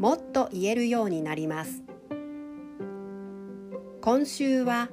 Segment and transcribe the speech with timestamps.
[0.00, 1.82] もっと言えるようになります。
[4.00, 4.88] 今週は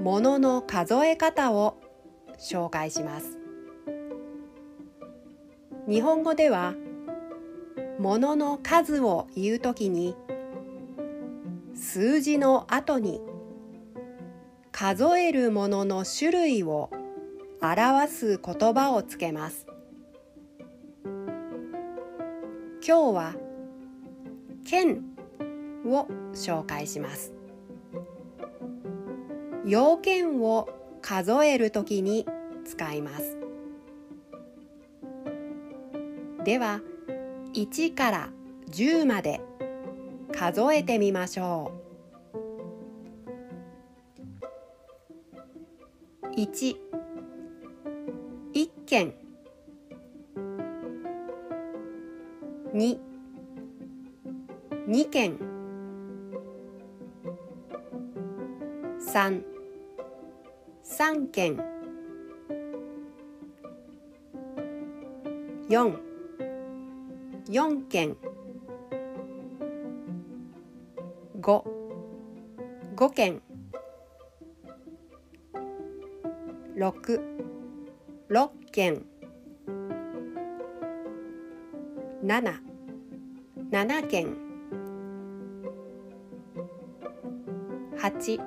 [0.00, 1.80] ものの数え方を
[2.38, 3.40] 紹介します。
[5.88, 6.74] 日本語では
[7.98, 10.14] ものの数を言うときに
[11.74, 13.20] 数字の後に
[14.70, 16.90] 数えるものの種類を
[17.60, 19.66] 表す言葉をつけます。
[22.86, 23.47] 今日は
[24.70, 25.02] 剣
[25.86, 27.32] を紹介します。
[29.64, 30.68] 要件を
[31.00, 32.26] 数えるときに
[32.66, 33.38] 使います。
[36.44, 36.82] では
[37.54, 38.28] 1から
[38.70, 39.40] 10まで
[40.32, 41.72] 数えてみましょ
[46.24, 46.26] う。
[46.36, 46.76] 1
[48.52, 49.14] 一件。
[52.74, 53.07] 2
[54.90, 55.36] 二件。
[58.98, 59.42] 3
[60.82, 61.54] 三件。
[65.68, 65.92] 4
[67.44, 68.16] 四件。
[71.42, 71.62] 5
[72.98, 73.42] 五件。
[76.74, 77.20] 6
[78.28, 79.02] 六件。
[82.22, 82.54] 7
[83.70, 84.47] 七件。
[88.08, 88.40] 8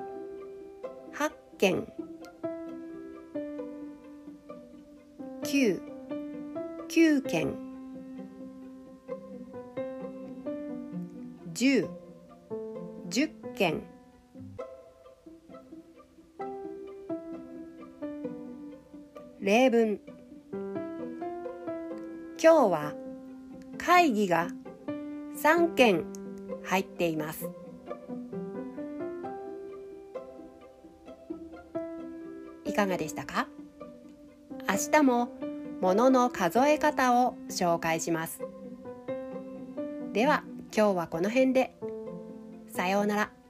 [1.12, 1.86] 八件。
[5.44, 5.80] 9
[6.88, 7.54] 九件。
[11.54, 11.88] 10
[13.08, 13.80] 十件。
[19.38, 20.00] 例文。
[22.36, 22.94] 今日は
[23.78, 24.48] 会議が
[25.36, 26.04] 3件
[26.64, 27.61] 入っています。
[32.72, 33.48] いかがでしたか？
[34.66, 35.28] 明日も
[35.82, 38.40] 物の数え方を紹介します。
[40.14, 40.42] では
[40.74, 41.74] 今日はこの辺で。
[42.70, 43.41] さようなら。